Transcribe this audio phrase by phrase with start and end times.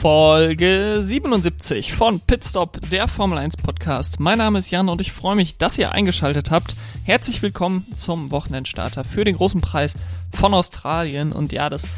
[0.00, 4.20] Folge 77 von Pitstop, der Formel 1 Podcast.
[4.20, 6.76] Mein Name ist Jan und ich freue mich, dass ihr eingeschaltet habt.
[7.02, 9.94] Herzlich willkommen zum Wochenendstarter für den großen Preis
[10.32, 11.32] von Australien.
[11.32, 11.88] Und ja, das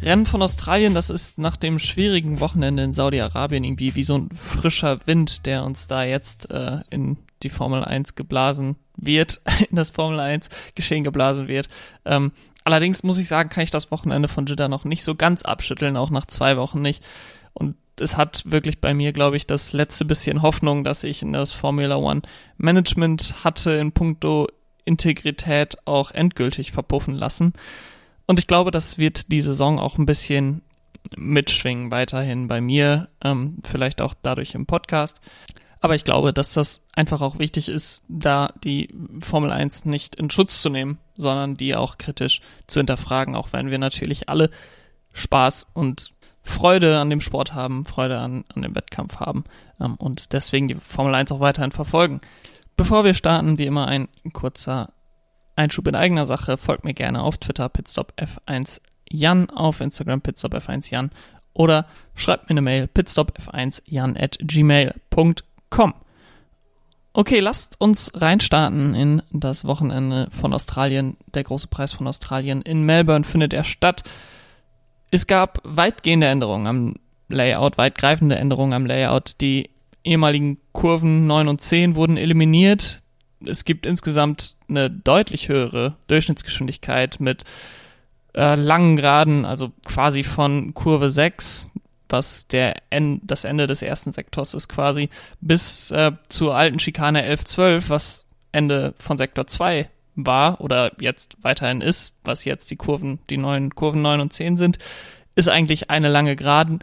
[0.00, 4.30] Rennen von Australien, das ist nach dem schwierigen Wochenende in Saudi-Arabien irgendwie wie so ein
[4.30, 9.90] frischer Wind, der uns da jetzt äh, in die Formel 1 geblasen wird, in das
[9.90, 11.68] Formel 1 Geschehen geblasen wird.
[12.06, 12.32] Ähm,
[12.64, 15.98] allerdings muss ich sagen, kann ich das Wochenende von Jeddah noch nicht so ganz abschütteln,
[15.98, 17.04] auch nach zwei Wochen nicht.
[17.54, 21.32] Und es hat wirklich bei mir, glaube ich, das letzte bisschen Hoffnung, dass ich in
[21.32, 22.22] das Formula One
[22.56, 24.48] Management hatte in puncto
[24.84, 27.52] Integrität auch endgültig verpuffen lassen.
[28.26, 30.62] Und ich glaube, das wird die Saison auch ein bisschen
[31.16, 35.20] mitschwingen weiterhin bei mir, ähm, vielleicht auch dadurch im Podcast.
[35.80, 40.30] Aber ich glaube, dass das einfach auch wichtig ist, da die Formel 1 nicht in
[40.30, 44.50] Schutz zu nehmen, sondern die auch kritisch zu hinterfragen, auch wenn wir natürlich alle
[45.12, 46.12] Spaß und
[46.42, 49.44] Freude an dem Sport haben, Freude an, an dem Wettkampf haben
[49.80, 52.20] ähm, und deswegen die Formel 1 auch weiterhin verfolgen.
[52.76, 54.92] Bevor wir starten, wie immer ein kurzer
[55.56, 56.56] Einschub in eigener Sache.
[56.56, 61.10] Folgt mir gerne auf Twitter pitstop F1 Jan, auf Instagram pitstop F1 Jan
[61.52, 65.94] oder schreibt mir eine Mail pitstop F1 Jan at gmail.com.
[67.14, 71.18] Okay, lasst uns reinstarten in das Wochenende von Australien.
[71.34, 74.02] Der große Preis von Australien in Melbourne findet er statt.
[75.12, 76.94] Es gab weitgehende Änderungen am
[77.28, 79.34] Layout, weitgreifende Änderungen am Layout.
[79.42, 79.68] Die
[80.04, 83.02] ehemaligen Kurven 9 und 10 wurden eliminiert.
[83.44, 87.44] Es gibt insgesamt eine deutlich höhere Durchschnittsgeschwindigkeit mit
[88.34, 91.70] äh, langen Geraden, also quasi von Kurve 6
[92.08, 95.08] was der en das Ende des ersten Sektors ist quasi,
[95.40, 101.80] bis äh, zur alten Schikane 1112, was Ende von Sektor 2 war oder jetzt weiterhin
[101.80, 104.78] ist, was jetzt die Kurven, die neuen Kurven 9 und 10 sind,
[105.34, 106.80] ist eigentlich eine lange Geraden.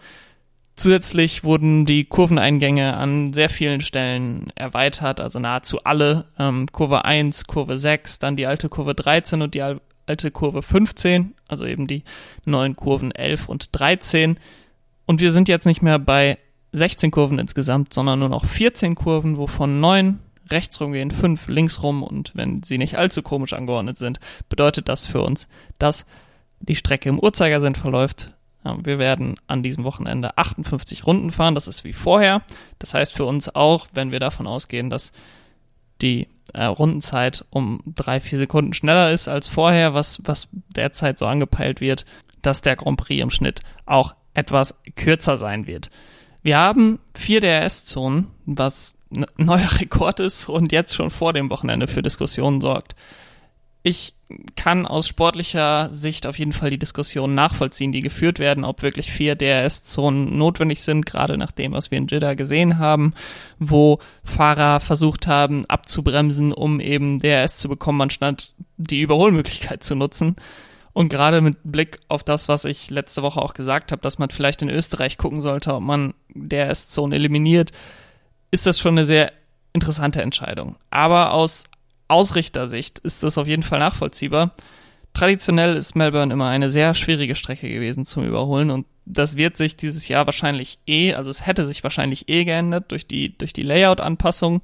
[0.75, 6.25] Zusätzlich wurden die Kurveneingänge an sehr vielen Stellen erweitert, also nahezu alle.
[6.40, 11.35] Ähm, Kurve 1, Kurve 6, dann die alte Kurve 13 und die alte Kurve 15,
[11.47, 12.03] also eben die
[12.46, 14.38] neuen Kurven 11 und 13.
[15.06, 16.38] Und wir sind jetzt nicht mehr bei
[16.72, 20.19] 16 Kurven insgesamt, sondern nur noch 14 Kurven, wovon 9
[20.51, 25.05] rechts rumgehen, 5 links rum und wenn sie nicht allzu komisch angeordnet sind, bedeutet das
[25.05, 26.05] für uns, dass
[26.59, 28.33] die Strecke im Uhrzeigersinn verläuft.
[28.83, 32.41] Wir werden an diesem Wochenende 58 Runden fahren, das ist wie vorher.
[32.77, 35.13] Das heißt für uns auch, wenn wir davon ausgehen, dass
[36.01, 41.25] die äh, Rundenzeit um drei, vier Sekunden schneller ist als vorher, was, was derzeit so
[41.25, 42.05] angepeilt wird,
[42.41, 45.89] dass der Grand Prix im Schnitt auch etwas kürzer sein wird.
[46.41, 52.02] Wir haben vier DRS-Zonen, was neuer Rekord ist und jetzt schon vor dem Wochenende für
[52.02, 52.96] Diskussionen sorgt.
[53.81, 54.14] Ich
[54.56, 59.12] kann aus sportlicher Sicht auf jeden Fall die Diskussionen nachvollziehen, die geführt werden, ob wirklich
[59.12, 63.14] vier DRS-Zonen notwendig sind, gerade nach dem, was wir in Jeddah gesehen haben,
[63.58, 70.36] wo Fahrer versucht haben, abzubremsen, um eben DRS zu bekommen, anstatt die Überholmöglichkeit zu nutzen.
[70.94, 74.30] Und gerade mit Blick auf das, was ich letzte Woche auch gesagt habe, dass man
[74.30, 77.72] vielleicht in Österreich gucken sollte, ob man DRS-Zonen eliminiert,
[78.51, 79.31] ist das schon eine sehr
[79.73, 80.75] interessante Entscheidung.
[80.89, 81.65] Aber aus
[82.07, 84.55] Ausrichtersicht ist das auf jeden Fall nachvollziehbar.
[85.13, 89.75] Traditionell ist Melbourne immer eine sehr schwierige Strecke gewesen zum Überholen und das wird sich
[89.75, 93.63] dieses Jahr wahrscheinlich eh, also es hätte sich wahrscheinlich eh geändert durch die, durch die
[93.63, 94.61] Layout-Anpassung,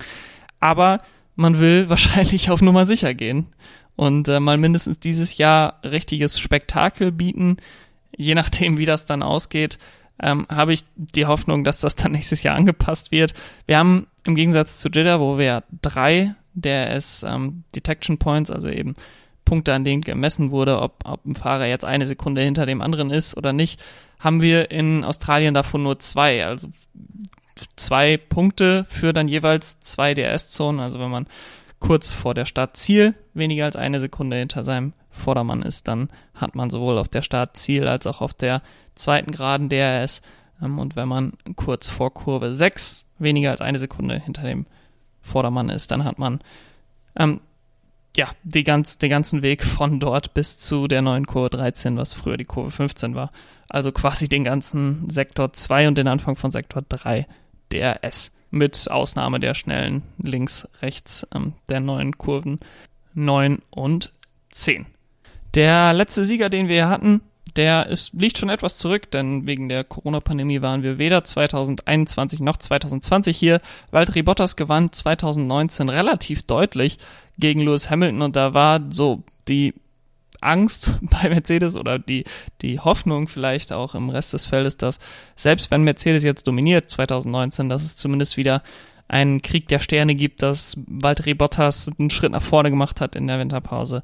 [0.59, 0.99] aber
[1.35, 3.53] man will wahrscheinlich auf Nummer sicher gehen
[3.95, 7.57] und äh, mal mindestens dieses Jahr richtiges Spektakel bieten.
[8.15, 9.77] Je nachdem, wie das dann ausgeht,
[10.21, 13.33] ähm, habe ich die Hoffnung, dass das dann nächstes Jahr angepasst wird.
[13.65, 18.93] Wir haben im Gegensatz zu Jitter, wo wir drei DRS ähm, Detection Points, also eben
[19.43, 23.11] Punkte, an denen gemessen wurde, ob, ob ein Fahrer jetzt eine Sekunde hinter dem anderen
[23.11, 23.81] ist oder nicht,
[24.19, 26.45] haben wir in Australien davon nur zwei.
[26.45, 26.69] Also
[27.75, 30.79] zwei Punkte für dann jeweils zwei DRS-Zonen.
[30.79, 31.27] Also wenn man
[31.79, 36.69] kurz vor der Startziel weniger als eine Sekunde hinter seinem Vordermann ist, dann hat man
[36.69, 38.61] sowohl auf der Startziel als auch auf der
[38.95, 40.21] zweiten Geraden DRS.
[40.61, 44.65] Ähm, und wenn man kurz vor Kurve 6 weniger als eine Sekunde hinter dem
[45.21, 46.39] Vordermann ist, dann hat man
[47.15, 47.41] ähm,
[48.17, 52.13] ja, die ganz, den ganzen Weg von dort bis zu der neuen Kurve 13, was
[52.13, 53.31] früher die Kurve 15 war.
[53.69, 57.25] Also quasi den ganzen Sektor 2 und den Anfang von Sektor 3
[57.73, 62.59] DRS mit Ausnahme der schnellen links, rechts ähm, der neuen Kurven
[63.13, 64.11] 9 und
[64.51, 64.85] 10.
[65.53, 67.21] Der letzte Sieger, den wir hatten,
[67.55, 72.57] der ist, liegt schon etwas zurück, denn wegen der Corona-Pandemie waren wir weder 2021 noch
[72.57, 73.61] 2020 hier.
[73.91, 76.97] Valtteri Bottas gewann 2019 relativ deutlich
[77.37, 79.73] gegen Lewis Hamilton und da war so die
[80.41, 82.25] Angst bei Mercedes oder die,
[82.61, 84.99] die Hoffnung vielleicht auch im Rest des Feldes, dass
[85.35, 88.63] selbst wenn Mercedes jetzt dominiert 2019, dass es zumindest wieder
[89.07, 93.27] einen Krieg der Sterne gibt, dass Valtteri Bottas einen Schritt nach vorne gemacht hat in
[93.27, 94.01] der Winterpause.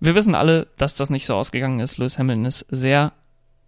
[0.00, 1.98] Wir wissen alle, dass das nicht so ausgegangen ist.
[1.98, 3.12] Lewis Hamilton ist sehr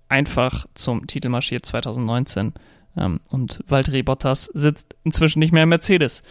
[0.08, 2.54] einfach zum Titel marschiert 2019
[2.96, 6.22] ähm, und Valtteri Bottas sitzt inzwischen nicht mehr im Mercedes.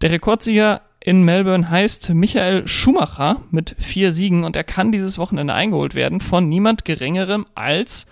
[0.00, 5.54] Der Rekordsieger in Melbourne heißt Michael Schumacher mit vier Siegen und er kann dieses Wochenende
[5.54, 8.06] eingeholt werden von niemand Geringerem als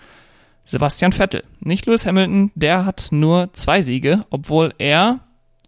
[0.65, 1.43] Sebastian Vettel.
[1.59, 5.19] Nicht Lewis Hamilton, der hat nur zwei Siege, obwohl er,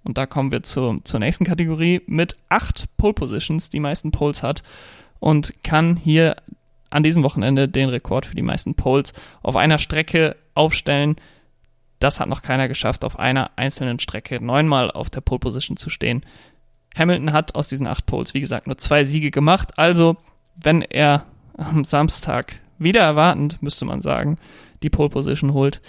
[0.04, 4.42] und da kommen wir zu, zur nächsten Kategorie, mit acht Pole Positions die meisten Poles
[4.42, 4.64] hat
[5.20, 6.36] und kann hier
[6.90, 11.16] an diesem Wochenende den Rekord für die meisten Poles auf einer Strecke aufstellen.
[12.00, 15.92] Das hat noch keiner geschafft, auf einer einzelnen Strecke neunmal auf der Pole Position zu
[15.92, 16.24] stehen.
[16.98, 19.78] Hamilton hat aus diesen acht Poles, wie gesagt, nur zwei Siege gemacht.
[19.78, 20.18] Also,
[20.56, 21.26] wenn er
[21.58, 24.38] am Samstag wieder erwartend, müsste man sagen,
[24.84, 25.82] die Pole Position holt,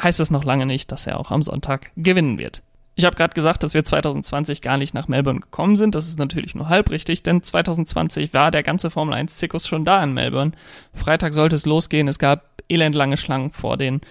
[0.00, 2.62] heißt das noch lange nicht, dass er auch am Sonntag gewinnen wird.
[2.94, 5.94] Ich habe gerade gesagt, dass wir 2020 gar nicht nach Melbourne gekommen sind.
[5.94, 10.02] Das ist natürlich nur halb richtig, denn 2020 war der ganze Formel 1-Zirkus schon da
[10.04, 10.52] in Melbourne.
[10.92, 12.06] Freitag sollte es losgehen.
[12.06, 14.02] Es gab elendlange Schlangen vor den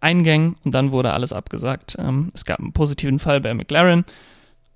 [0.00, 1.96] Eingängen und dann wurde alles abgesagt.
[1.98, 4.04] Ähm, es gab einen positiven Fall bei McLaren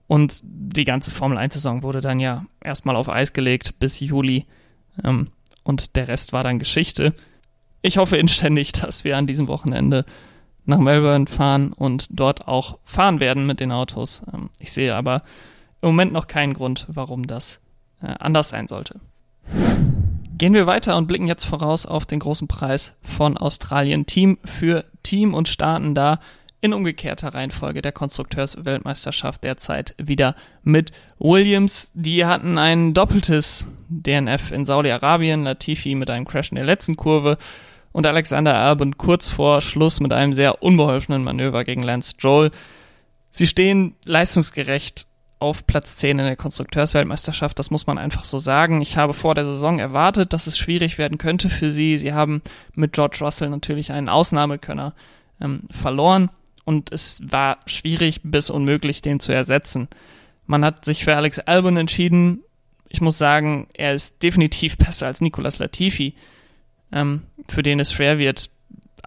[0.06, 4.46] und die ganze Formel 1-Saison wurde dann ja erstmal auf Eis gelegt bis Juli
[5.02, 5.28] ähm,
[5.62, 7.14] und der Rest war dann Geschichte.
[7.82, 10.04] Ich hoffe inständig, dass wir an diesem Wochenende
[10.64, 14.22] nach Melbourne fahren und dort auch fahren werden mit den Autos.
[14.32, 15.22] Ähm, ich sehe aber
[15.80, 17.60] im Moment noch keinen Grund, warum das
[18.02, 19.00] äh, anders sein sollte.
[20.38, 24.06] Gehen wir weiter und blicken jetzt voraus auf den großen Preis von Australien.
[24.06, 26.20] Team für Team und starten da
[26.62, 31.90] in umgekehrter Reihenfolge der Konstrukteursweltmeisterschaft derzeit wieder mit Williams.
[31.92, 37.36] Die hatten ein doppeltes DNF in Saudi-Arabien, Latifi mit einem Crash in der letzten Kurve
[37.90, 42.52] und Alexander Albon kurz vor Schluss mit einem sehr unbeholfenen Manöver gegen Lance Stroll.
[43.32, 45.06] Sie stehen leistungsgerecht
[45.40, 48.80] auf Platz 10 in der Konstrukteursweltmeisterschaft, das muss man einfach so sagen.
[48.80, 51.98] Ich habe vor der Saison erwartet, dass es schwierig werden könnte für sie.
[51.98, 52.40] Sie haben
[52.76, 54.94] mit George Russell natürlich einen Ausnahmekönner
[55.40, 56.30] ähm, verloren
[56.64, 59.88] und es war schwierig bis unmöglich, den zu ersetzen.
[60.46, 62.42] Man hat sich für Alex Albon entschieden.
[62.88, 66.14] Ich muss sagen, er ist definitiv besser als Nicolas Latifi
[66.92, 68.50] ähm, für den es schwer wird,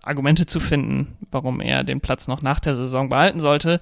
[0.02, 3.80] Argumente zu finden, warum er den Platz noch nach der Saison behalten sollte.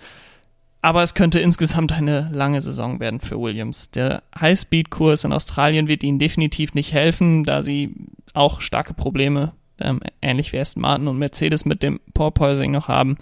[0.81, 3.91] Aber es könnte insgesamt eine lange Saison werden für Williams.
[3.91, 7.95] Der Highspeed-Kurs in Australien wird ihnen definitiv nicht helfen, da sie
[8.33, 13.17] auch starke Probleme, ähm, ähnlich wie Aston Martin und Mercedes, mit dem Porpoising noch haben.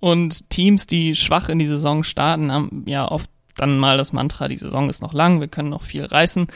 [0.00, 4.48] Und Teams, die schwach in die Saison starten, haben ja oft dann mal das Mantra,
[4.48, 6.46] die Saison ist noch lang, wir können noch viel reißen.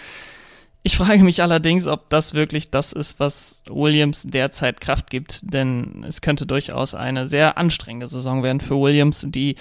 [0.85, 6.05] Ich frage mich allerdings, ob das wirklich das ist, was Williams derzeit Kraft gibt, denn
[6.07, 9.57] es könnte durchaus eine sehr anstrengende Saison werden für Williams, die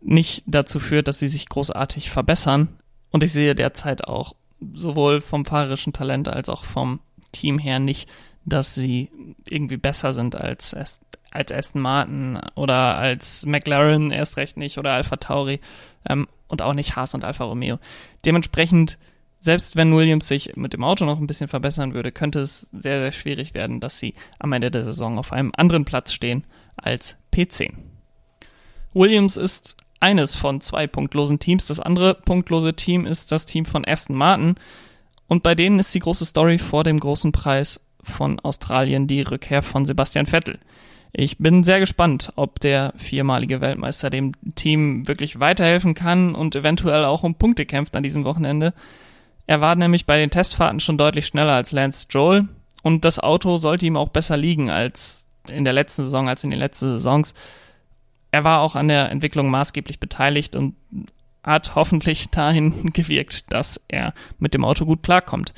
[0.00, 2.68] nicht dazu führt, dass sie sich großartig verbessern.
[3.10, 4.34] Und ich sehe derzeit auch
[4.72, 7.00] sowohl vom fahrerischen Talent als auch vom
[7.32, 8.08] Team her nicht,
[8.44, 9.10] dass sie
[9.48, 10.74] irgendwie besser sind als,
[11.32, 15.60] als Aston Martin oder als McLaren erst recht nicht oder Alpha Tauri
[16.08, 17.78] ähm, und auch nicht Haas und Alfa Romeo.
[18.24, 18.98] Dementsprechend
[19.42, 23.00] selbst wenn Williams sich mit dem Auto noch ein bisschen verbessern würde, könnte es sehr,
[23.00, 26.44] sehr schwierig werden, dass sie am Ende der Saison auf einem anderen Platz stehen
[26.76, 27.72] als P10.
[28.94, 31.66] Williams ist eines von zwei punktlosen Teams.
[31.66, 34.54] Das andere punktlose Team ist das Team von Aston Martin.
[35.26, 39.62] Und bei denen ist die große Story vor dem großen Preis von Australien die Rückkehr
[39.62, 40.60] von Sebastian Vettel.
[41.14, 47.04] Ich bin sehr gespannt, ob der viermalige Weltmeister dem Team wirklich weiterhelfen kann und eventuell
[47.04, 48.72] auch um Punkte kämpft an diesem Wochenende.
[49.46, 52.48] Er war nämlich bei den Testfahrten schon deutlich schneller als Lance Stroll
[52.82, 56.50] und das Auto sollte ihm auch besser liegen als in der letzten Saison, als in
[56.50, 57.34] den letzten Saisons.
[58.30, 60.76] Er war auch an der Entwicklung maßgeblich beteiligt und
[61.42, 65.52] hat hoffentlich dahin gewirkt, dass er mit dem Auto gut klarkommt.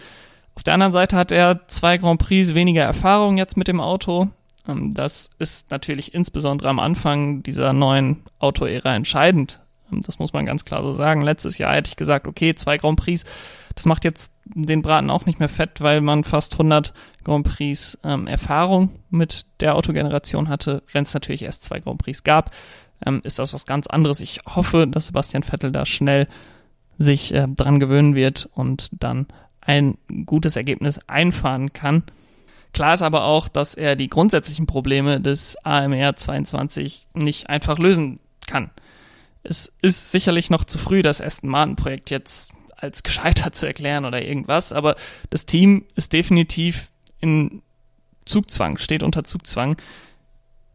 [0.56, 4.30] Auf der anderen Seite hat er zwei Grand Prix weniger Erfahrung jetzt mit dem Auto.
[4.68, 9.60] Ähm, das ist natürlich insbesondere am Anfang dieser neuen Auto-Ära entscheidend.
[9.92, 11.22] Ähm, das muss man ganz klar so sagen.
[11.22, 13.24] Letztes Jahr hätte ich gesagt, okay, zwei Grand Prix
[13.74, 16.94] das macht jetzt den Braten auch nicht mehr fett, weil man fast 100
[17.24, 20.82] Grand Prix ähm, Erfahrung mit der Autogeneration hatte.
[20.92, 22.52] Wenn es natürlich erst zwei Grand Prix gab,
[23.04, 24.20] ähm, ist das was ganz anderes.
[24.20, 26.28] Ich hoffe, dass Sebastian Vettel da schnell
[26.98, 29.26] sich äh, dran gewöhnen wird und dann
[29.60, 32.04] ein gutes Ergebnis einfahren kann.
[32.74, 38.18] Klar ist aber auch, dass er die grundsätzlichen Probleme des AMR 22 nicht einfach lösen
[38.48, 38.70] kann.
[39.44, 44.04] Es ist sicherlich noch zu früh, das Aston Martin Projekt jetzt als gescheitert zu erklären
[44.04, 44.96] oder irgendwas, aber
[45.30, 46.90] das Team ist definitiv
[47.20, 47.62] in
[48.24, 49.76] Zugzwang, steht unter Zugzwang.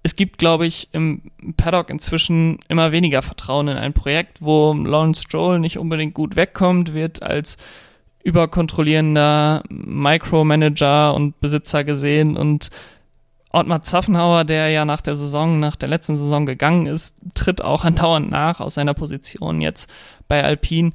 [0.02, 5.24] Es gibt, glaube ich, im Paddock inzwischen immer weniger Vertrauen in ein Projekt, wo Lawrence
[5.24, 7.58] Stroll nicht unbedingt gut wegkommt, wird als
[8.24, 12.70] überkontrollierender Micromanager und Besitzer gesehen und
[13.52, 17.84] Ottmar Zaffenhauer, der ja nach der Saison, nach der letzten Saison gegangen ist, tritt auch
[17.86, 19.92] andauernd nach aus seiner Position jetzt
[20.28, 20.92] bei Alpine.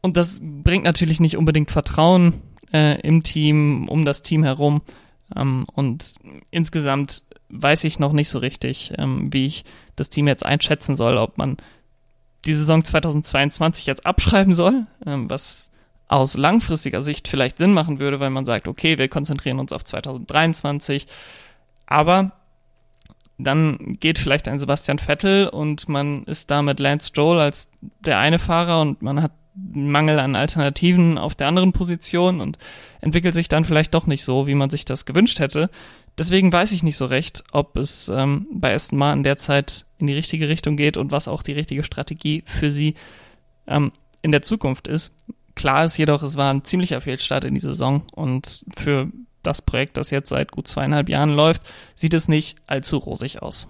[0.00, 2.34] Und das bringt natürlich nicht unbedingt Vertrauen
[2.72, 4.82] äh, im Team, um das Team herum.
[5.34, 6.14] Ähm, und
[6.50, 9.64] insgesamt weiß ich noch nicht so richtig, ähm, wie ich
[9.96, 11.56] das Team jetzt einschätzen soll, ob man
[12.44, 15.71] die Saison 2022 jetzt abschreiben soll, ähm, was
[16.12, 19.82] aus langfristiger Sicht vielleicht Sinn machen würde, weil man sagt, okay, wir konzentrieren uns auf
[19.82, 21.06] 2023,
[21.86, 22.32] aber
[23.38, 27.68] dann geht vielleicht ein Sebastian Vettel und man ist da mit Lance Stroll als
[28.00, 32.58] der eine Fahrer und man hat Mangel an Alternativen auf der anderen Position und
[33.00, 35.70] entwickelt sich dann vielleicht doch nicht so, wie man sich das gewünscht hätte.
[36.18, 40.14] Deswegen weiß ich nicht so recht, ob es ähm, bei Aston Martin derzeit in die
[40.14, 42.96] richtige Richtung geht und was auch die richtige Strategie für sie
[43.66, 45.14] ähm, in der Zukunft ist.
[45.54, 49.08] Klar ist jedoch, es war ein ziemlicher Fehlstart in die Saison und für
[49.42, 51.62] das Projekt, das jetzt seit gut zweieinhalb Jahren läuft,
[51.94, 53.68] sieht es nicht allzu rosig aus.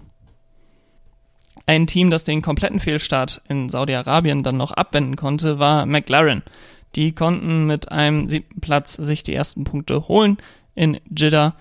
[1.65, 6.43] Ein Team, das den kompletten Fehlstart in Saudi-Arabien dann noch abwenden konnte, war McLaren.
[6.95, 10.37] Die konnten mit einem siebten Platz sich die ersten Punkte holen
[10.75, 11.55] in Jeddah.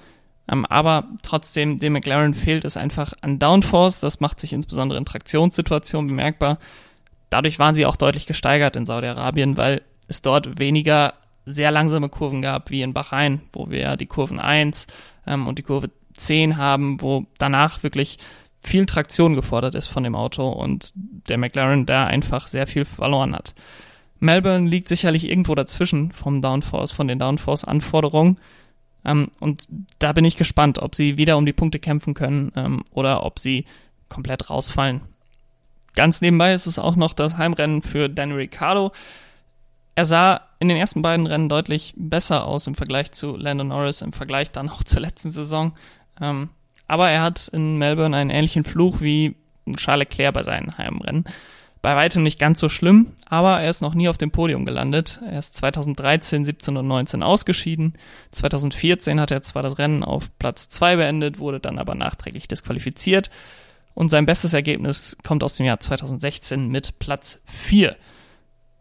[0.48, 4.00] Ähm, aber trotzdem, dem McLaren fehlt es einfach an Downforce.
[4.00, 6.58] Das macht sich insbesondere in Traktionssituationen bemerkbar.
[7.30, 12.42] Dadurch waren sie auch deutlich gesteigert in Saudi-Arabien, weil es dort weniger sehr langsame Kurven
[12.42, 14.86] gab, wie in Bahrain, wo wir die Kurven 1
[15.26, 18.18] ähm, und die Kurve 10 haben, wo danach wirklich
[18.60, 23.34] viel Traktion gefordert ist von dem Auto und der McLaren da einfach sehr viel verloren
[23.34, 23.54] hat.
[24.20, 28.38] Melbourne liegt sicherlich irgendwo dazwischen vom Downforce, von den Downforce-Anforderungen.
[29.04, 29.66] Ähm, und
[29.98, 33.40] da bin ich gespannt, ob sie wieder um die Punkte kämpfen können ähm, oder ob
[33.40, 33.64] sie
[34.08, 35.00] komplett rausfallen.
[35.94, 38.92] Ganz nebenbei ist es auch noch das Heimrennen für Danny Ricciardo.
[39.94, 44.00] Er sah in den ersten beiden Rennen deutlich besser aus im Vergleich zu Landon Norris,
[44.00, 45.72] im Vergleich dann auch zur letzten Saison.
[46.20, 46.48] Ähm,
[46.88, 49.34] aber er hat in Melbourne einen ähnlichen Fluch wie
[49.76, 51.24] Charles Leclerc bei seinen Heimrennen.
[51.82, 55.20] Bei weitem nicht ganz so schlimm, aber er ist noch nie auf dem Podium gelandet.
[55.28, 57.94] Er ist 2013, 17 und 19 ausgeschieden.
[58.30, 63.30] 2014 hat er zwar das Rennen auf Platz 2 beendet, wurde dann aber nachträglich disqualifiziert.
[63.94, 67.96] Und sein bestes Ergebnis kommt aus dem Jahr 2016 mit Platz 4.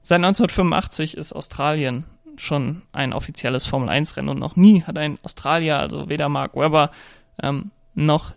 [0.03, 2.05] Seit 1985 ist Australien
[2.37, 6.91] schon ein offizielles Formel-1-Rennen und noch nie hat ein Australier, also weder Mark Webber
[7.41, 8.33] ähm, noch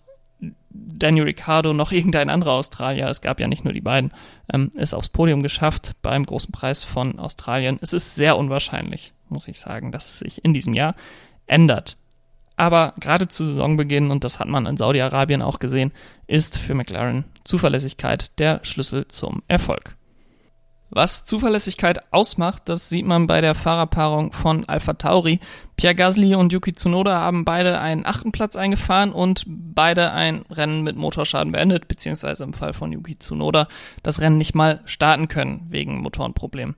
[0.71, 4.13] Daniel Ricciardo noch irgendein anderer Australier, es gab ja nicht nur die beiden,
[4.53, 7.79] ähm, es aufs Podium geschafft beim großen Preis von Australien.
[7.81, 10.95] Es ist sehr unwahrscheinlich, muss ich sagen, dass es sich in diesem Jahr
[11.47, 11.97] ändert.
[12.57, 15.93] Aber gerade zu Saisonbeginn, und das hat man in Saudi-Arabien auch gesehen,
[16.27, 19.97] ist für McLaren Zuverlässigkeit der Schlüssel zum Erfolg.
[20.91, 25.41] Was Zuverlässigkeit ausmacht, das sieht man bei der Fahrerpaarung von Alpha Tauri.
[25.77, 30.83] Pierre Gasly und Yuki Tsunoda haben beide einen achten Platz eingefahren und beide ein Rennen
[30.83, 33.67] mit Motorschaden beendet, beziehungsweise im Fall von Yuki Tsunoda
[34.03, 36.77] das Rennen nicht mal starten können wegen Motorenproblemen.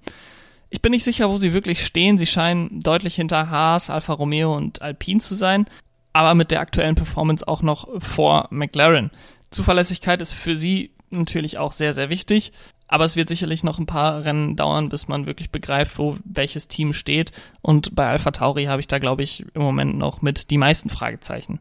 [0.70, 2.16] Ich bin nicht sicher, wo sie wirklich stehen.
[2.16, 5.66] Sie scheinen deutlich hinter Haas, Alfa Romeo und Alpine zu sein,
[6.12, 9.10] aber mit der aktuellen Performance auch noch vor McLaren.
[9.50, 12.52] Zuverlässigkeit ist für sie natürlich auch sehr, sehr wichtig.
[12.88, 16.68] Aber es wird sicherlich noch ein paar Rennen dauern, bis man wirklich begreift, wo welches
[16.68, 17.32] Team steht.
[17.60, 20.88] Und bei Alpha Tauri habe ich da, glaube ich, im Moment noch mit die meisten
[20.88, 21.58] Fragezeichen.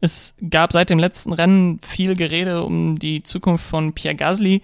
[0.00, 4.62] Es gab seit dem letzten Rennen viel Gerede um die Zukunft von Pierre Gasly.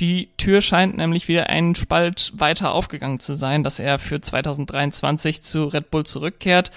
[0.00, 5.42] Die Tür scheint nämlich wieder einen Spalt weiter aufgegangen zu sein, dass er für 2023
[5.42, 6.72] zu Red Bull zurückkehrt.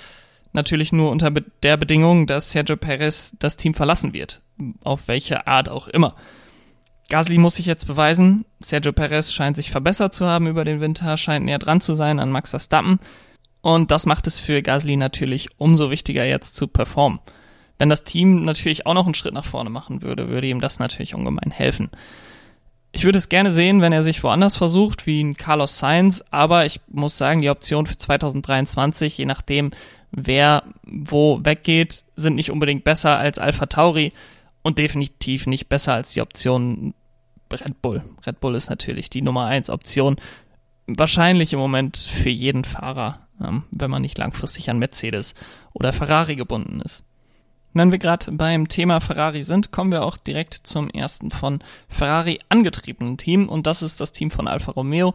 [0.52, 4.42] Natürlich nur unter der Bedingung, dass Sergio Perez das Team verlassen wird.
[4.84, 6.16] Auf welche Art auch immer.
[7.10, 8.46] Gasly muss sich jetzt beweisen.
[8.60, 12.20] Sergio Perez scheint sich verbessert zu haben über den Winter, scheint näher dran zu sein
[12.20, 13.00] an Max Verstappen.
[13.62, 17.20] Und das macht es für Gasly natürlich umso wichtiger jetzt zu performen.
[17.78, 20.80] Wenn das Team natürlich auch noch einen Schritt nach vorne machen würde, würde ihm das
[20.80, 21.90] natürlich ungemein helfen.
[22.92, 26.66] Ich würde es gerne sehen, wenn er sich woanders versucht, wie ein Carlos Sainz, aber
[26.66, 29.72] ich muss sagen, die Option für 2023, je nachdem,
[30.12, 34.14] wer wo weggeht, sind nicht unbedingt besser als Alpha Tauri
[34.64, 36.94] und definitiv nicht besser als die Option
[37.52, 38.02] Red Bull.
[38.26, 40.16] Red Bull ist natürlich die Nummer 1 Option.
[40.88, 45.36] Wahrscheinlich im Moment für jeden Fahrer, ähm, wenn man nicht langfristig an Mercedes
[45.74, 47.04] oder Ferrari gebunden ist.
[47.74, 52.40] Wenn wir gerade beim Thema Ferrari sind, kommen wir auch direkt zum ersten von Ferrari
[52.50, 55.14] angetriebenen Team und das ist das Team von Alfa Romeo.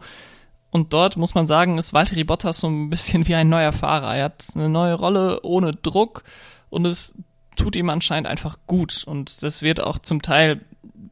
[0.71, 4.15] Und dort muss man sagen, ist Valtteri Bottas so ein bisschen wie ein neuer Fahrer.
[4.15, 6.23] Er hat eine neue Rolle ohne Druck
[6.69, 7.15] und es
[7.59, 9.03] tut ihm anscheinend einfach gut.
[9.03, 10.61] Und das wird auch zum Teil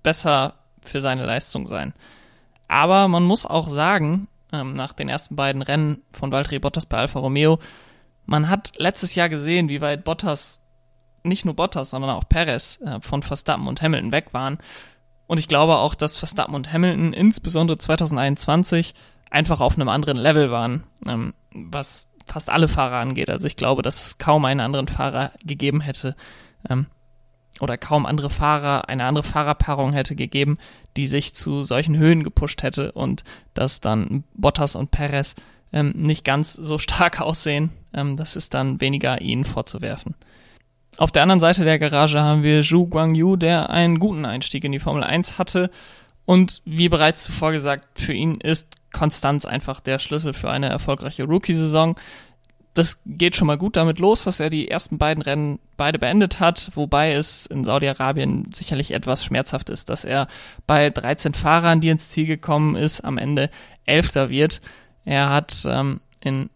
[0.04, 1.94] besser für seine Leistung sein.
[2.68, 6.98] Aber man muss auch sagen, ähm, nach den ersten beiden Rennen von Valtteri Bottas bei
[6.98, 7.60] Alfa Romeo,
[8.26, 10.60] man hat letztes Jahr gesehen, wie weit Bottas,
[11.24, 14.58] nicht nur Bottas, sondern auch Perez äh, von Verstappen und Hamilton weg waren.
[15.28, 18.96] Und ich glaube auch, dass Verstappen und Hamilton insbesondere 2021
[19.30, 23.30] einfach auf einem anderen Level waren, ähm, was fast alle Fahrer angeht.
[23.30, 26.16] Also ich glaube, dass es kaum einen anderen Fahrer gegeben hätte
[26.70, 26.88] ähm,
[27.60, 30.58] oder kaum andere Fahrer, eine andere Fahrerpaarung hätte gegeben,
[30.96, 35.36] die sich zu solchen Höhen gepusht hätte und dass dann Bottas und Perez
[35.74, 37.72] ähm, nicht ganz so stark aussehen.
[37.94, 40.16] Ähm, das ist dann weniger ihnen vorzuwerfen.
[40.98, 44.72] Auf der anderen Seite der Garage haben wir Zhu Guangyu, der einen guten Einstieg in
[44.72, 45.70] die Formel 1 hatte
[46.28, 51.24] und wie bereits zuvor gesagt, für ihn ist Konstanz einfach der Schlüssel für eine erfolgreiche
[51.24, 51.96] Rookie-Saison.
[52.74, 56.42] Das geht schon mal gut damit los, dass er die ersten beiden Rennen beide beendet
[56.42, 60.28] hat, wobei es in Saudi-Arabien sicherlich etwas schmerzhaft ist, dass er
[60.68, 63.50] bei 13 Fahrern, die ins Ziel gekommen ist, am Ende
[63.86, 64.60] Elfter wird.
[65.06, 66.50] Er hat ähm, in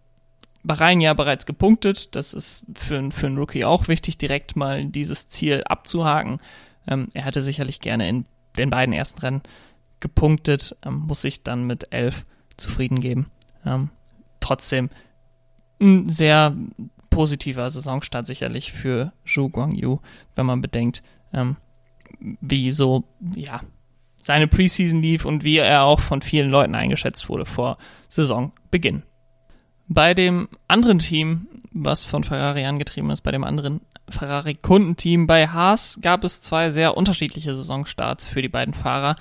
[0.64, 2.14] Bahrain ja bereits gepunktet.
[2.18, 6.42] Das ist für, für einen Rookie auch wichtig, direkt mal dieses Ziel abzuhaken.
[6.90, 8.26] Ähm, er hätte sicherlich gerne in
[8.58, 9.42] den beiden ersten Rennen
[10.00, 12.26] gepunktet, ähm, muss sich dann mit elf
[12.58, 13.28] zufrieden geben.
[13.66, 13.90] Ähm,
[14.40, 14.90] trotzdem
[15.80, 16.56] ein sehr
[17.10, 20.00] positiver Saisonstart sicherlich für Zhu Guangyu,
[20.36, 21.04] wenn man bedenkt,
[21.34, 21.58] ähm,
[22.20, 23.04] wie so,
[23.36, 23.62] ja,
[24.22, 27.78] seine Preseason lief und wie er auch von vielen Leuten eingeschätzt wurde vor
[28.08, 29.04] Saisonbeginn.
[29.88, 36.00] Bei dem anderen Team, was von Ferrari angetrieben ist, bei dem anderen Ferrari-Kundenteam bei Haas
[36.02, 39.16] gab es zwei sehr unterschiedliche Saisonstarts für die beiden Fahrer.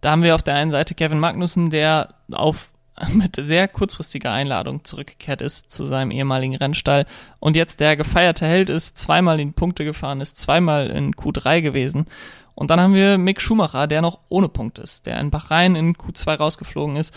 [0.00, 2.70] Da haben wir auf der einen Seite Kevin Magnussen, der auf
[3.12, 7.06] mit sehr kurzfristiger Einladung zurückgekehrt ist zu seinem ehemaligen Rennstall
[7.40, 12.06] und jetzt der gefeierte Held ist, zweimal in Punkte gefahren ist, zweimal in Q3 gewesen.
[12.54, 15.94] Und dann haben wir Mick Schumacher, der noch ohne Punkt ist, der in Bahrain in
[15.94, 17.12] Q2 rausgeflogen ist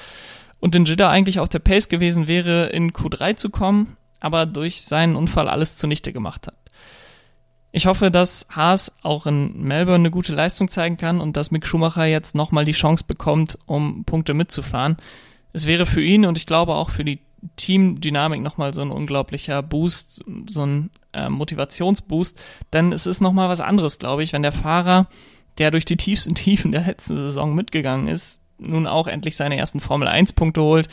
[0.59, 4.81] und in Jeddah eigentlich auf der Pace gewesen wäre, in Q3 zu kommen, aber durch
[4.81, 6.55] seinen Unfall alles zunichte gemacht hat.
[7.71, 11.67] Ich hoffe, dass Haas auch in Melbourne eine gute Leistung zeigen kann und dass Mick
[11.67, 14.97] Schumacher jetzt nochmal die Chance bekommt, um Punkte mitzufahren.
[15.53, 17.19] Es wäre für ihn und ich glaube auch für die
[17.55, 22.39] Teamdynamik nochmal so ein unglaublicher Boost, so ein äh, Motivationsboost,
[22.73, 25.07] denn es ist nochmal was anderes, glaube ich, wenn der Fahrer,
[25.57, 29.79] der durch die tiefsten Tiefen der letzten Saison mitgegangen ist, nun auch endlich seine ersten
[29.79, 30.87] Formel 1 Punkte holt,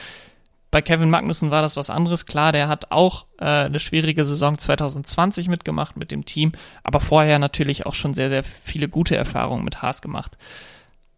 [0.74, 2.26] bei Kevin Magnussen war das was anderes.
[2.26, 6.50] Klar, der hat auch äh, eine schwierige Saison 2020 mitgemacht mit dem Team,
[6.82, 10.36] aber vorher natürlich auch schon sehr, sehr viele gute Erfahrungen mit Haas gemacht.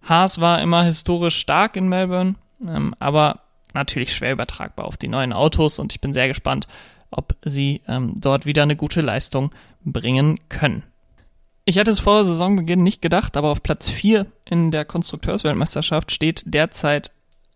[0.02, 2.34] Haas war immer historisch stark in Melbourne,
[2.68, 6.68] ähm, aber natürlich schwer übertragbar auf die neuen Autos und ich bin sehr gespannt,
[7.10, 9.52] ob sie ähm, dort wieder eine gute Leistung
[9.86, 10.82] bringen können.
[11.64, 16.42] Ich hätte es vor Saisonbeginn nicht gedacht, aber auf Platz 4 in der Konstrukteursweltmeisterschaft steht
[16.44, 17.10] derzeit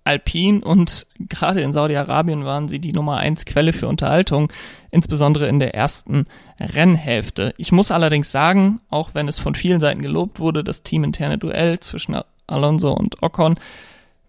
[0.05, 4.53] Alpine und gerade in Saudi-Arabien waren sie die Nummer eins Quelle für Unterhaltung,
[4.91, 6.25] insbesondere in der ersten
[6.59, 7.55] Rennhälfte.
[7.57, 11.81] Ich muss allerdings sagen, auch wenn es von vielen Seiten gelobt wurde, das teaminterne Duell
[11.81, 13.57] zwischen Alonso und Ocon,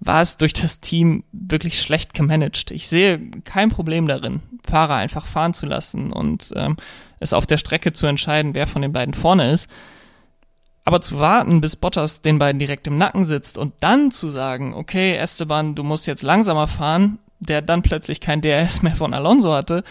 [0.02, 2.72] war es durch das Team wirklich schlecht gemanagt.
[2.72, 6.78] Ich sehe kein Problem darin, Fahrer einfach fahren zu lassen und ähm,
[7.20, 9.70] es auf der Strecke zu entscheiden, wer von den beiden vorne ist.
[10.84, 14.74] Aber zu warten, bis Bottas den beiden direkt im Nacken sitzt und dann zu sagen,
[14.74, 19.54] okay, Esteban, du musst jetzt langsamer fahren, der dann plötzlich kein DRS mehr von Alonso
[19.54, 19.84] hatte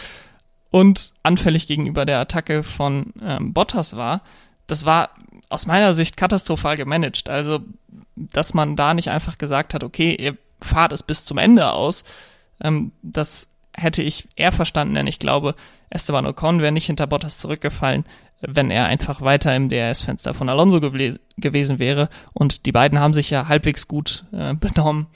[0.71, 4.23] und anfällig gegenüber der Attacke von ähm, Bottas war,
[4.67, 5.11] das war
[5.49, 7.29] aus meiner Sicht katastrophal gemanagt.
[7.29, 7.61] Also,
[8.15, 12.05] dass man da nicht einfach gesagt hat, okay, ihr fahrt es bis zum Ende aus,
[12.63, 15.55] ähm, das hätte ich eher verstanden, denn ich glaube,
[15.91, 18.05] Esteban Ocon wäre nicht hinter Bottas zurückgefallen,
[18.41, 22.09] wenn er einfach weiter im DRS-Fenster von Alonso gew gewesen wäre.
[22.33, 25.07] Und die beiden haben sich ja halbwegs gut äh, benommen.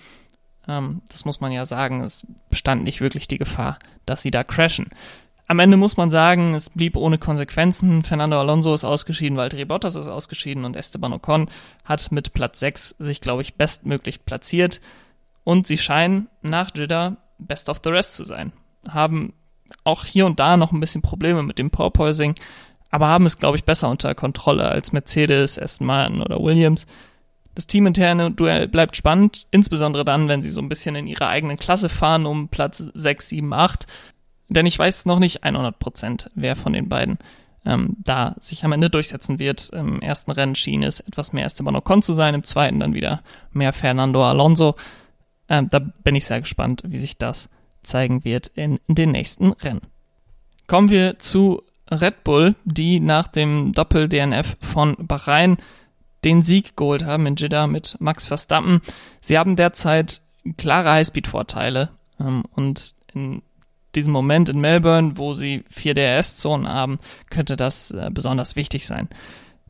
[0.68, 2.02] Ähm, das muss man ja sagen.
[2.02, 4.88] Es bestand nicht wirklich die Gefahr, dass sie da crashen.
[5.46, 8.02] Am Ende muss man sagen, es blieb ohne Konsequenzen.
[8.02, 11.50] Fernando Alonso ist ausgeschieden, Valtteri Bottas ist ausgeschieden und Esteban Ocon
[11.84, 14.80] hat mit Platz 6 sich, glaube ich, bestmöglich platziert.
[15.44, 18.52] Und sie scheinen nach Jeddah best of the rest zu sein.
[18.88, 19.34] Haben
[19.82, 22.34] auch hier und da noch ein bisschen Probleme mit dem Porpoising,
[22.94, 26.86] aber haben es, glaube ich, besser unter Kontrolle als Mercedes, Aston Martin oder Williams.
[27.56, 31.56] Das teaminterne Duell bleibt spannend, insbesondere dann, wenn sie so ein bisschen in ihrer eigenen
[31.56, 33.88] Klasse fahren um Platz 6, 7, 8.
[34.48, 37.18] Denn ich weiß noch nicht 100 Prozent, wer von den beiden
[37.66, 39.70] ähm, da sich am Ende durchsetzen wird.
[39.70, 43.22] Im ersten Rennen schien es etwas mehr Esteban Ocon zu sein, im zweiten dann wieder
[43.50, 44.76] mehr Fernando Alonso.
[45.48, 47.48] Ähm, da bin ich sehr gespannt, wie sich das
[47.82, 49.82] zeigen wird in, in den nächsten Rennen.
[50.68, 55.58] Kommen wir zu Red Bull, die nach dem Doppel-DNF von Bahrain
[56.24, 58.80] den Sieg geholt haben in Jeddah mit Max Verstappen.
[59.20, 60.22] Sie haben derzeit
[60.56, 63.42] klare Highspeed-Vorteile ähm, und in
[63.94, 66.98] diesem Moment in Melbourne, wo sie vier DRS-Zonen haben,
[67.30, 69.08] könnte das äh, besonders wichtig sein.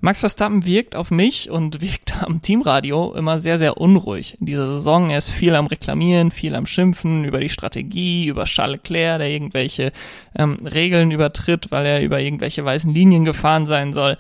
[0.05, 4.37] Max Verstappen wirkt auf mich und wirkt am Teamradio immer sehr, sehr unruhig.
[4.39, 8.45] In dieser Saison er ist viel am Reklamieren, viel am Schimpfen über die Strategie, über
[8.45, 9.93] Charles Leclerc, der irgendwelche
[10.37, 14.19] ähm, Regeln übertritt, weil er über irgendwelche weißen Linien gefahren sein soll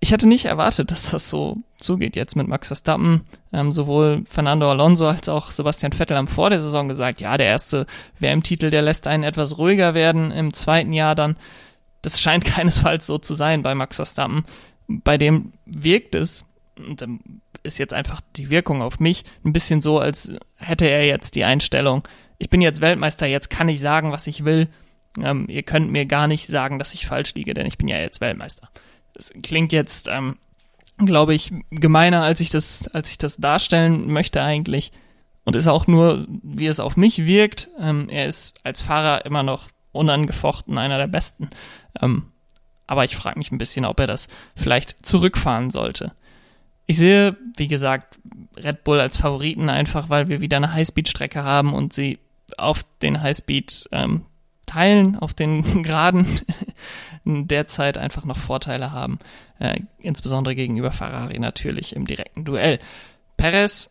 [0.00, 3.22] ich hätte nicht erwartet, dass das so zugeht jetzt mit Max Verstappen.
[3.52, 7.46] Ähm, sowohl Fernando Alonso als auch Sebastian Vettel haben vor der Saison gesagt, ja, der
[7.46, 7.86] erste
[8.20, 10.30] WM-Titel, der lässt einen etwas ruhiger werden.
[10.30, 11.36] Im zweiten Jahr dann,
[12.06, 14.44] das scheint keinesfalls so zu sein bei Max Verstappen.
[14.86, 17.04] Bei dem wirkt es, und
[17.64, 21.42] ist jetzt einfach die Wirkung auf mich, ein bisschen so, als hätte er jetzt die
[21.42, 22.06] Einstellung,
[22.38, 24.68] ich bin jetzt Weltmeister, jetzt kann ich sagen, was ich will.
[25.20, 27.98] Ähm, ihr könnt mir gar nicht sagen, dass ich falsch liege, denn ich bin ja
[27.98, 28.68] jetzt Weltmeister.
[29.14, 30.36] Das klingt jetzt, ähm,
[30.98, 34.92] glaube ich, gemeiner, als ich das, als ich das darstellen möchte eigentlich.
[35.44, 37.68] Und ist auch nur, wie es auf mich wirkt.
[37.80, 41.48] Ähm, er ist als Fahrer immer noch unangefochten einer der besten.
[42.00, 42.26] Ähm,
[42.86, 46.12] aber ich frage mich ein bisschen, ob er das vielleicht zurückfahren sollte.
[46.86, 48.18] Ich sehe, wie gesagt,
[48.56, 52.18] Red Bull als Favoriten einfach, weil wir wieder eine Highspeed-Strecke haben und sie
[52.56, 54.24] auf den Highspeed ähm,
[54.66, 56.26] teilen, auf den Geraden
[57.24, 59.18] derzeit einfach noch Vorteile haben,
[59.58, 62.78] äh, insbesondere gegenüber Ferrari natürlich im direkten Duell.
[63.36, 63.90] Perez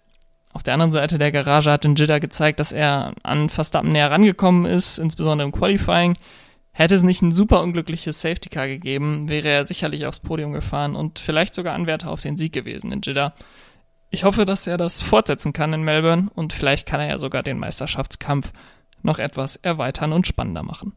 [0.53, 4.09] auf der anderen Seite der Garage hat in Jeddah gezeigt, dass er an Verstappen näher
[4.09, 6.15] rangekommen ist, insbesondere im Qualifying.
[6.77, 10.97] Hätte es nicht ein super unglückliches Safety Car gegeben, wäre er sicherlich aufs Podium gefahren
[10.97, 13.33] und vielleicht sogar Anwärter auf den Sieg gewesen in Jeddah.
[14.09, 17.43] Ich hoffe, dass er das fortsetzen kann in Melbourne und vielleicht kann er ja sogar
[17.43, 18.51] den Meisterschaftskampf
[19.03, 20.91] noch etwas erweitern und spannender machen.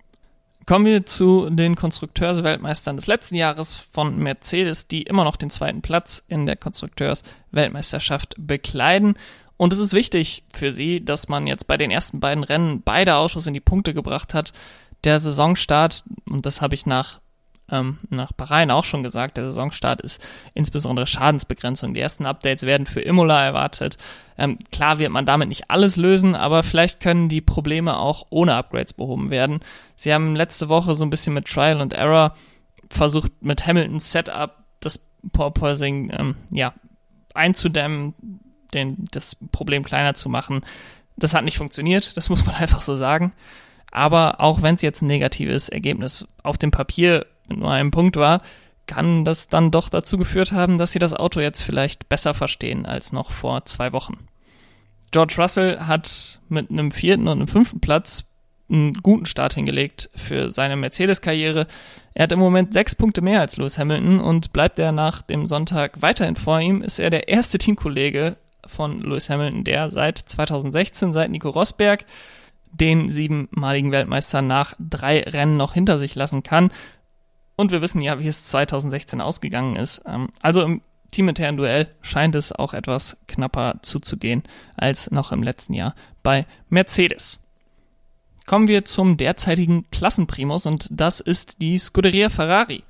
[0.67, 5.81] Kommen wir zu den Konstrukteursweltmeistern des letzten Jahres von Mercedes, die immer noch den zweiten
[5.81, 9.17] Platz in der Konstrukteursweltmeisterschaft bekleiden.
[9.57, 13.15] Und es ist wichtig für sie, dass man jetzt bei den ersten beiden Rennen beide
[13.15, 14.53] Autos in die Punkte gebracht hat.
[15.05, 17.21] Der Saisonstart, und das habe ich nach
[17.71, 21.95] ähm, nach Bahrain auch schon gesagt, der Saisonstart ist insbesondere Schadensbegrenzung.
[21.95, 23.99] Die ersten Updates werden für Imola erwartet.
[24.39, 28.55] Ähm, klar wird man damit nicht alles lösen, aber vielleicht können die Probleme auch ohne
[28.55, 29.61] Upgrades behoben werden.
[29.97, 32.35] Sie haben letzte Woche so ein bisschen mit Trial and Error
[32.91, 36.73] versucht, mit Hamiltons Setup das Porpoising ähm, ja,
[37.35, 38.15] einzudämmen,
[38.73, 40.63] den, das Problem kleiner zu machen.
[41.17, 43.33] Das hat nicht funktioniert, das muss man einfach so sagen.
[43.91, 48.17] Aber auch wenn es jetzt ein negatives Ergebnis auf dem Papier mit nur einem Punkt
[48.17, 48.43] war,
[48.87, 52.87] kann das dann doch dazu geführt haben, dass sie das Auto jetzt vielleicht besser verstehen
[52.87, 54.29] als noch vor zwei Wochen.
[55.11, 58.25] George Russell hat mit einem vierten und einem fünften Platz
[58.71, 61.67] einen guten Start hingelegt für seine Mercedes-Karriere.
[62.15, 65.47] Er hat im Moment sechs Punkte mehr als Lewis Hamilton und bleibt er nach dem
[65.47, 71.13] Sonntag weiterhin vor ihm, ist er der erste Teamkollege von Lewis Hamilton, der seit 2016,
[71.13, 72.05] seit Nico Rosberg,
[72.73, 76.71] den siebenmaligen Weltmeister nach drei Rennen noch hinter sich lassen kann.
[77.57, 80.03] Und wir wissen ja, wie es 2016 ausgegangen ist.
[80.07, 84.43] Ähm, also im teaminternen Duell scheint es auch etwas knapper zuzugehen
[84.77, 87.41] als noch im letzten Jahr bei Mercedes.
[88.47, 92.83] Kommen wir zum derzeitigen Klassenprimus und das ist die Scuderia Ferrari.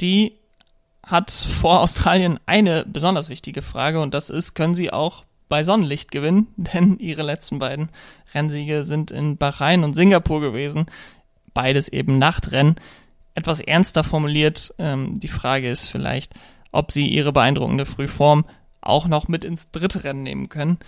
[0.00, 0.32] Die
[1.02, 6.10] hat vor Australien eine besonders wichtige Frage und das ist, können sie auch bei Sonnenlicht
[6.10, 6.48] gewinnen?
[6.56, 7.90] Denn ihre letzten beiden
[8.34, 10.86] Rennsiege sind in Bahrain und Singapur gewesen.
[11.52, 12.76] Beides eben Nachtrennen
[13.34, 14.74] etwas ernster formuliert.
[14.78, 16.34] Ähm, die Frage ist vielleicht,
[16.72, 18.44] ob sie ihre beeindruckende Frühform
[18.80, 20.78] auch noch mit ins dritte Rennen nehmen können.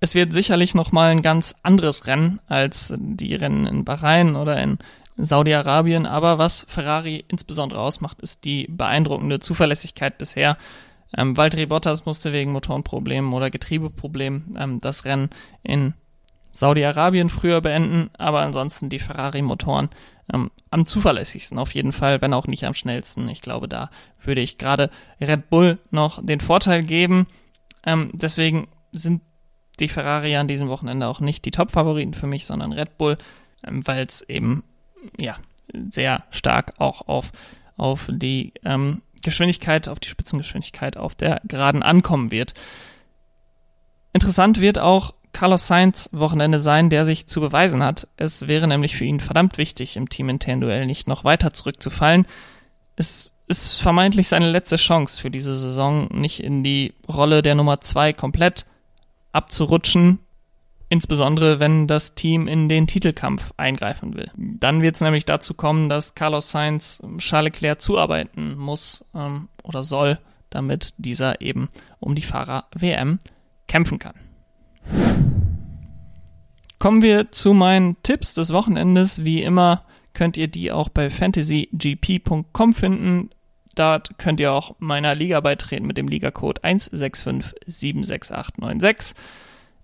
[0.00, 4.62] Es wird sicherlich noch mal ein ganz anderes Rennen als die Rennen in Bahrain oder
[4.62, 4.78] in
[5.16, 10.56] Saudi-Arabien, aber was Ferrari insbesondere ausmacht, ist die beeindruckende Zuverlässigkeit bisher.
[11.16, 15.30] Ähm, Valtteri Bottas musste wegen Motorenproblemen oder Getriebeproblemen ähm, das Rennen
[15.62, 15.94] in
[16.52, 19.90] Saudi-Arabien früher beenden, aber ansonsten die Ferrari-Motoren
[20.32, 23.28] ähm, am zuverlässigsten auf jeden Fall, wenn auch nicht am schnellsten.
[23.28, 23.90] Ich glaube, da
[24.22, 24.90] würde ich gerade
[25.20, 27.26] Red Bull noch den Vorteil geben.
[27.86, 29.22] Ähm, deswegen sind
[29.80, 33.16] die Ferrari an diesem Wochenende auch nicht die Top-Favoriten für mich, sondern Red Bull,
[33.64, 34.64] ähm, weil es eben
[35.18, 35.36] ja
[35.90, 37.30] sehr stark auch auf,
[37.76, 42.54] auf die ähm, Geschwindigkeit, auf die Spitzengeschwindigkeit auf der Geraden ankommen wird.
[44.12, 48.08] Interessant wird auch, Carlos Sainz Wochenende sein, der sich zu beweisen hat.
[48.16, 52.26] Es wäre nämlich für ihn verdammt wichtig, im teaminternen Duell nicht noch weiter zurückzufallen.
[52.96, 57.80] Es ist vermeintlich seine letzte Chance für diese Saison, nicht in die Rolle der Nummer
[57.80, 58.66] zwei komplett
[59.32, 60.18] abzurutschen.
[60.90, 64.30] Insbesondere, wenn das Team in den Titelkampf eingreifen will.
[64.36, 69.82] Dann wird es nämlich dazu kommen, dass Carlos Sainz Charles Leclerc zuarbeiten muss ähm, oder
[69.82, 71.68] soll, damit dieser eben
[72.00, 73.18] um die Fahrer WM
[73.66, 74.14] kämpfen kann.
[76.78, 79.24] Kommen wir zu meinen Tipps des Wochenendes.
[79.24, 83.28] Wie immer könnt ihr die auch bei fantasygp.com finden.
[83.74, 89.14] Dort könnt ihr auch meiner Liga beitreten mit dem Ligacode 165768696.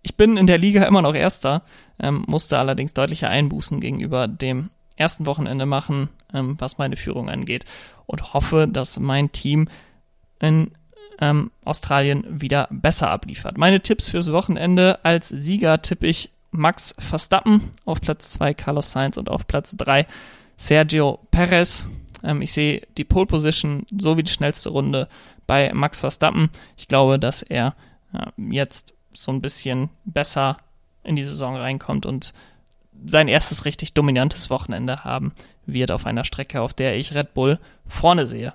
[0.05, 1.63] Ich bin in der Liga immer noch Erster,
[1.99, 7.65] ähm, musste allerdings deutliche Einbußen gegenüber dem ersten Wochenende machen, ähm, was meine Führung angeht
[8.07, 9.67] und hoffe, dass mein Team
[10.41, 10.71] in
[11.21, 13.57] ähm, Australien wieder besser abliefert.
[13.57, 19.17] Meine Tipps fürs Wochenende als Sieger tippe ich Max Verstappen auf Platz 2, Carlos Sainz
[19.17, 20.07] und auf Platz 3
[20.59, 21.89] Sergio Perez.
[22.23, 25.09] Ähm, ich sehe die Pole Position sowie die schnellste Runde
[25.47, 26.51] bei Max Verstappen.
[26.77, 27.75] Ich glaube, dass er
[28.37, 30.57] jetzt so ein bisschen besser
[31.03, 32.35] in die Saison reinkommt und
[33.07, 35.33] sein erstes richtig dominantes Wochenende haben
[35.67, 38.55] wird auf einer Strecke, auf der ich Red Bull vorne sehe.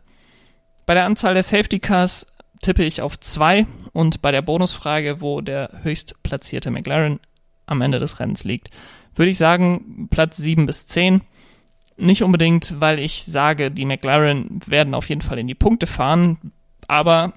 [0.85, 2.27] Bei der Anzahl der Safety Cars
[2.61, 7.19] tippe ich auf zwei und bei der Bonusfrage, wo der höchst platzierte McLaren
[7.65, 8.69] am Ende des Rennens liegt,
[9.15, 11.21] würde ich sagen Platz 7 bis 10.
[11.97, 16.53] Nicht unbedingt, weil ich sage, die McLaren werden auf jeden Fall in die Punkte fahren,
[16.87, 17.33] aber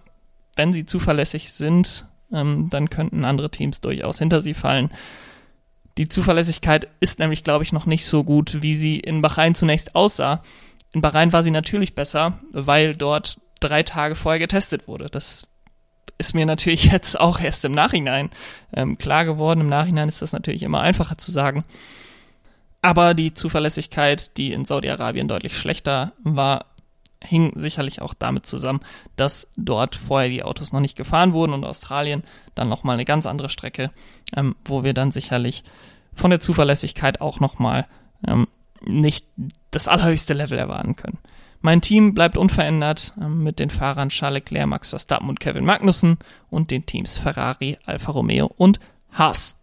[0.56, 4.90] wenn sie zuverlässig sind, ähm, dann könnten andere Teams durchaus hinter sie fallen.
[5.99, 9.95] Die Zuverlässigkeit ist nämlich, glaube ich, noch nicht so gut, wie sie in Bahrain zunächst
[9.95, 10.42] aussah.
[10.92, 15.07] In Bahrain war sie natürlich besser, weil dort drei Tage vorher getestet wurde.
[15.07, 15.47] Das
[16.18, 18.31] ist mir natürlich jetzt auch erst im Nachhinein
[18.73, 19.61] ähm, klar geworden.
[19.61, 21.64] Im Nachhinein ist das natürlich immer einfacher zu sagen.
[22.81, 26.66] Aber die Zuverlässigkeit, die in Saudi-Arabien deutlich schlechter war,
[27.24, 28.80] hing sicherlich auch damit zusammen,
[29.16, 32.22] dass dort vorher die Autos noch nicht gefahren wurden und Australien
[32.54, 33.90] dann nochmal eine ganz andere Strecke,
[34.37, 35.64] ähm, wo wir dann sicherlich
[36.14, 37.87] von der Zuverlässigkeit auch nochmal
[38.26, 38.48] ähm,
[38.85, 39.26] nicht
[39.70, 41.18] das allerhöchste Level erwarten können.
[41.61, 46.18] Mein Team bleibt unverändert ähm, mit den Fahrern Charles Leclerc, Max Verstappen und Kevin Magnussen
[46.50, 48.80] und den Teams Ferrari, Alfa Romeo und
[49.12, 49.58] Haas.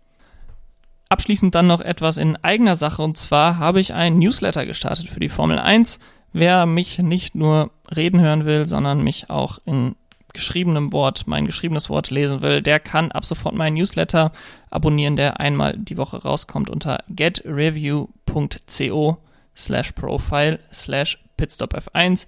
[1.10, 5.20] Abschließend dann noch etwas in eigener Sache und zwar habe ich ein Newsletter gestartet für
[5.20, 6.00] die Formel 1
[6.32, 9.96] Wer mich nicht nur reden hören will, sondern mich auch in
[10.34, 14.32] geschriebenem Wort, mein geschriebenes Wort lesen will, der kann ab sofort meinen Newsletter
[14.70, 19.18] abonnieren, der einmal die Woche rauskommt unter getreview.co
[19.56, 22.28] slash profile slash pitstopf1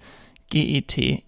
[0.50, 1.22] g-e-t-r-e-v-e-u.co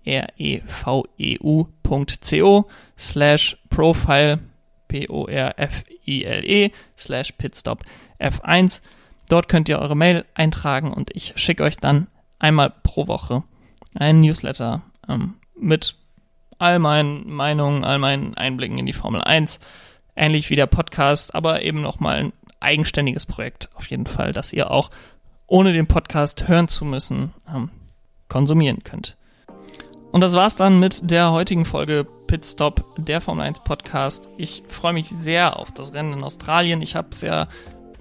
[2.98, 4.40] slash profile
[4.88, 7.84] p-o-r-f-i-l-e slash pitstop
[8.20, 8.80] f1
[9.28, 12.08] Dort könnt ihr eure Mail eintragen und ich schicke euch dann
[12.44, 13.42] einmal pro Woche
[13.94, 15.94] einen Newsletter ähm, mit
[16.59, 19.61] all meinen Meinungen, all meinen Einblicken in die Formel 1.
[20.14, 24.70] Ähnlich wie der Podcast, aber eben nochmal ein eigenständiges Projekt auf jeden Fall, das ihr
[24.70, 24.90] auch
[25.46, 27.70] ohne den Podcast hören zu müssen ähm,
[28.28, 29.16] konsumieren könnt.
[30.12, 34.28] Und das war's dann mit der heutigen Folge Pitstop, der Formel 1 Podcast.
[34.37, 36.83] Ich freue mich sehr auf das Rennen in Australien.
[36.83, 37.48] Ich habe es ja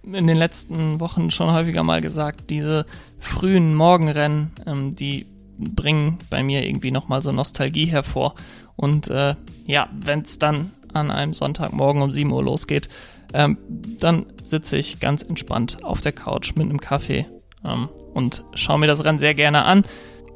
[0.03, 2.85] in den letzten Wochen schon häufiger mal gesagt, diese
[3.19, 5.25] frühen Morgenrennen, ähm, die
[5.57, 8.35] bringen bei mir irgendwie nochmal so Nostalgie hervor.
[8.75, 9.35] Und äh,
[9.65, 12.89] ja, wenn es dann an einem Sonntagmorgen um 7 Uhr losgeht,
[13.33, 13.57] ähm,
[13.99, 17.25] dann sitze ich ganz entspannt auf der Couch mit einem Kaffee
[17.65, 19.85] ähm, und schaue mir das Rennen sehr gerne an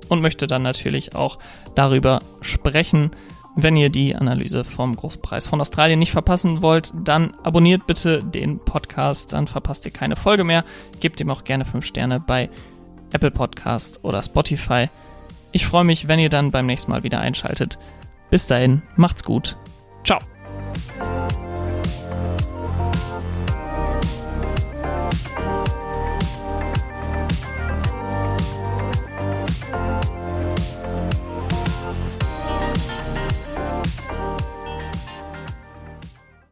[0.08, 1.38] und möchte dann natürlich auch
[1.76, 3.12] darüber sprechen,
[3.58, 8.60] wenn ihr die Analyse vom Großpreis von Australien nicht verpassen wollt, dann abonniert bitte den
[8.60, 10.64] Podcast, dann verpasst ihr keine Folge mehr.
[11.00, 12.50] Gebt ihm auch gerne 5 Sterne bei
[13.12, 14.90] Apple Podcast oder Spotify.
[15.52, 17.80] Ich freue mich, wenn ihr dann beim nächsten Mal wieder einschaltet.
[18.30, 19.58] Bis dahin, macht's gut.
[20.04, 20.20] Ciao.